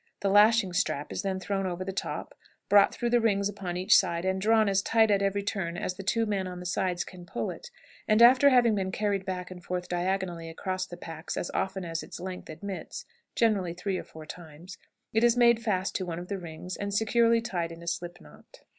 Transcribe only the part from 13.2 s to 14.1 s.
(generally three or